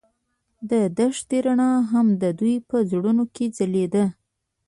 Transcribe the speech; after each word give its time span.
د 0.69 0.71
دښته 0.97 1.37
رڼا 1.45 1.71
هم 1.91 2.07
د 2.21 2.23
دوی 2.39 2.55
په 2.69 2.77
زړونو 2.91 3.23
کې 3.35 3.45
ځلېده. 3.57 4.05